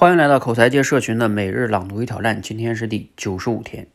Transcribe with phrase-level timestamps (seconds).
[0.00, 3.86] 欢迎来到口才界社群的每日朗读与挑战，今天是第九十五天。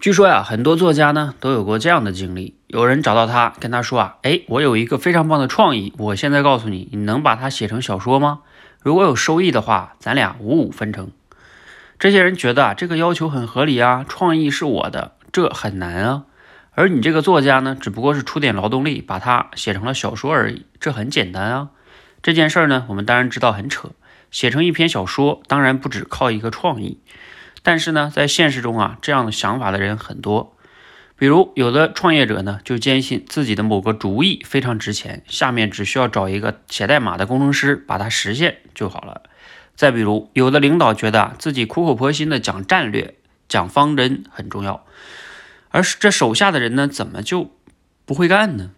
[0.00, 8.40] 据说呀，很多作家呢都有过这样的经历，有人找到他，跟他说啊，哎，我有一个非常棒的创意，我现在告诉你，你能把它写成小说吗？
[8.82, 11.12] 如果有收益的话，咱俩五五分成。
[12.00, 16.24] 这些人觉得啊，这个要求很合理啊，创意是我的，这很难啊。
[16.72, 21.68] 而你这个作家呢，只不过是出点劳动力，把它写成了小说而已，这很简单啊。
[22.20, 23.90] 这件事儿呢，我们当然知道很扯。
[24.30, 26.98] 写成一篇小说，当然不止靠一个创意，
[27.62, 30.54] 但是呢，在现实中啊，这样的想法的人很多。
[31.16, 39.22] 比如，有的创业者呢，就坚信自己的某个主意非常值钱，下面只需要找一个写代码的工程师把它实现就好了。
[39.74, 43.16] 再比如，有的领导觉得自己苦口婆心的讲战略、
[43.48, 44.84] 讲方针很重要，
[45.70, 47.50] 而这手下的人呢，怎么就
[48.04, 48.70] 不会干呢？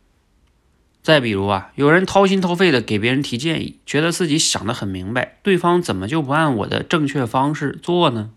[1.03, 8.31] 再比如啊，有人掏心掏肺的给别人提建议，觉得自己想得很明白，对方怎么就不按我的正确方式做呢？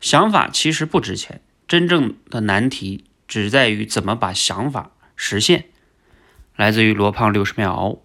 [0.00, 5.66] 想法其实不值钱，真正的难题只在于怎么把想法实现。
[6.56, 7.98] 来自于罗胖六十秒。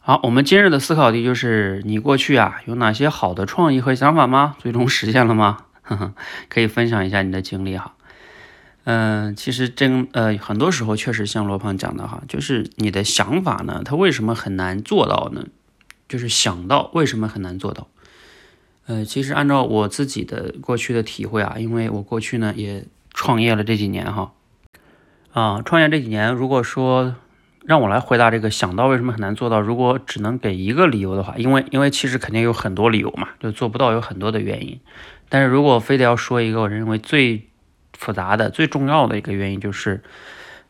[0.00, 4.56] 好，我们今日的思考题就是：你过去啊有哪些好的创意和想法吗？
[4.58, 5.66] 最终实现了吗？
[6.48, 7.94] 可以分享一下你的经历哈。
[8.90, 15.44] 嗯，其实真呃，很多时候确实像罗胖讲的哈，就是你的想法呢，它为什么很难做到呢？
[16.08, 17.88] 就是想到为什么很难做到？
[18.86, 24.32] 呃，其实按照我自己的过去的体会啊，因为我过去呢也创业了这几年哈，
[25.34, 27.14] 啊，创业这几年，如果说
[27.66, 34.80] 让我来回答这个想到为什么很难做到，如果只能给一个理由的话，因为因为其实肯定有很多理由嘛，就做不到有很多的原因，
[35.28, 37.47] 但是如果非得要说一个，我认为最
[37.98, 40.02] 复杂的最重要的一个原因，就是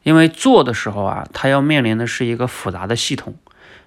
[0.02, 3.36] 因为做的时候啊，它要面临的是一个复杂的系统。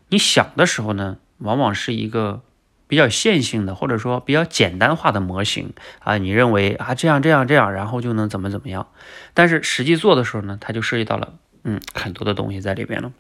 [0.09, 2.42] 你想的时候呢，往往是一个
[2.88, 6.19] 比较线性的，或者说比较简单化的模型啊。
[6.19, 8.88] 你认为啊这样这样这样，然后就能怎么怎么样。
[9.34, 13.12] 但是实际做的时候呢，它就涉及到了嗯很多的东西在里边了。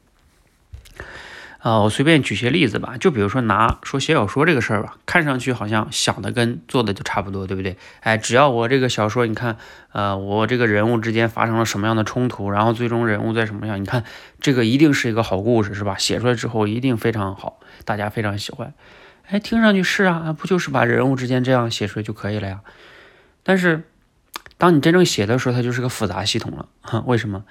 [1.61, 7.77] 啊，我随便举些例子吧，就比如说拿说写小说这个事儿吧，看上去好像想的跟做的就差不多，对不对？
[7.99, 9.57] 哎，只要我这个小说，你看，
[9.91, 14.03] 呃，我这个人物之间发生了什么样的冲突，然后最终人物在什么样，你看
[14.39, 15.95] 这个一定是一个好故事，是吧？
[15.99, 18.73] 写出来之后一定非常好，大家非常喜欢。
[19.27, 22.61] 哎，听上去是啊，不就是把人物之间这样写出来就可以了呀？
[23.43, 23.83] 但是
[24.57, 26.67] 当你真正写的时候，它就是个复杂系统了。
[26.81, 27.43] 哈，为什么？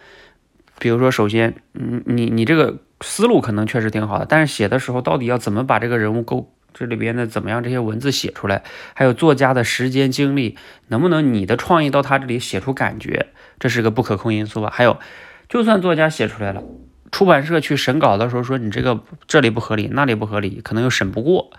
[0.81, 2.79] 比如说，首先，你你你这个。
[3.01, 8.63] 思路可能确实挺好的，但是写的时候到底要怎么把这个人物构这里边的怎么样这些文字写出来，
[8.95, 10.57] 还有作家的时间精力，
[10.89, 13.29] 能不能你的创意到他这里写出感觉，
[13.59, 14.71] 这是个不可控因素吧？
[14.73, 14.99] 还有，
[15.49, 16.63] 就算作家写出来了，
[17.11, 21.51] 出版社去审稿的时候说你这个这里不合理，那里不合理，可能又审不过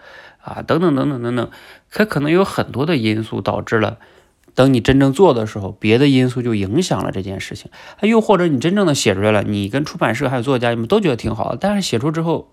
[0.42, 1.50] 啊，等等等等等等，
[1.92, 3.98] 可可能有很多的因素导致了。
[4.54, 7.72] 等你真正做的时候，别的因素就影响了这件事情。
[8.02, 12.52] 又或者你真正的写出来了，你跟出版社还有作家你们都觉得挺好的，但是写出之后，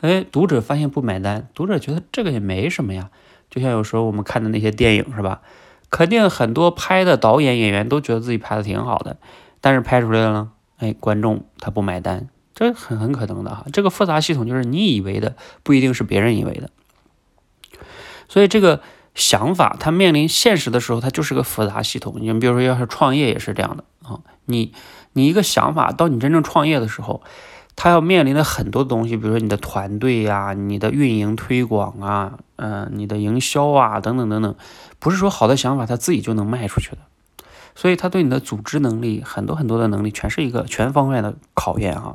[0.00, 3.10] 哎，读者发现不买单，读者觉得这个也没什么呀。
[3.50, 5.42] 就像有时候我们看的那些电影是吧？
[5.90, 9.16] 肯定很多拍的导演演员都觉得自己拍的挺好的，
[9.60, 13.66] 但是拍出来了呢，哎，观众他不买单，这很很可能的哈。
[13.72, 16.70] 这个复杂系统就是你以为的不一定是别人以为的，
[18.28, 18.80] 所以这个。
[19.14, 22.16] 想法，它面临现实的时候，它就是个复杂系统。
[22.18, 24.20] 你比如说，要是创业也是这样的啊。
[24.46, 24.72] 你
[25.12, 27.22] 你一个想法，到你真正创业的时候，
[27.76, 34.54] 它要面临的很多东西，比如说你的团队呀、你的运营推广啊、嗯、你的营销啊等等等等，
[34.98, 36.98] 不是说好的想法它自己就能卖出去的。
[37.74, 42.14] 所以，它对你的组织能力、很多很多的能力，全是一个全方位的考验啊。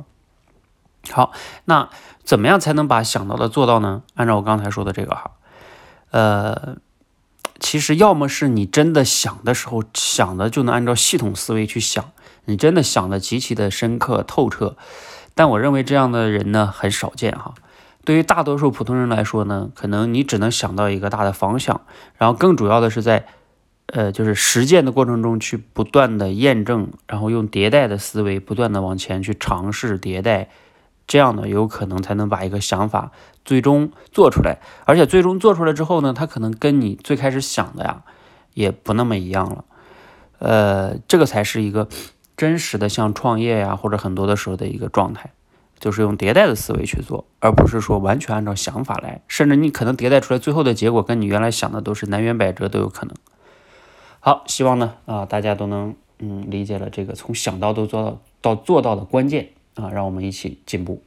[1.12, 1.30] 好，
[1.64, 1.88] 那
[2.24, 4.02] 怎么样才能把想到的做到呢？
[4.14, 5.30] 按照我刚才说的这个哈，
[6.10, 6.76] 呃。
[7.60, 12.12] 其实，要么是你真的想的时候想的就能按照系统思维去想，
[12.44, 14.76] 你真的想的极其的深刻透彻。
[15.34, 17.54] 但我认为这样的人呢很少见哈。
[18.04, 21.80] 对于大多数普通人来说呢，可能你只能想到一个大的方向，
[22.16, 23.26] 然后更主要的是在
[23.86, 30.48] 呃就是实践的过程中去不断的验证，然后用迭代的思维不断的往前去尝试迭代。
[31.08, 33.10] 这样呢，有可能才能把一个想法
[33.44, 38.02] 最终做出来，而且最终做出来之后呢，它可能跟你最开始想的呀，
[38.52, 39.64] 也不那么一样了。
[40.38, 41.88] 呃，这个才是一个
[42.36, 45.30] 真实的像创业呀，或者很多的时候的一个状态，
[45.80, 53.16] 就是用迭代的思维去做，而不是说完全按照想法来，甚至你可能迭代出来最后的结果跟你原来想的都是南辕北辙都有可能。
[54.20, 59.48] 好，希望呢啊大家都能嗯理解了这个从想到都做到到做到的关键。
[59.78, 61.02] 啊，让我们一起进步。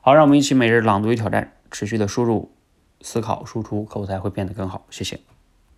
[0.00, 2.50] 好，让我们一起每日朗读与挑战，持续的输入
[3.00, 4.86] 思考输出，口才会变得更好。
[4.90, 5.18] 谢谢。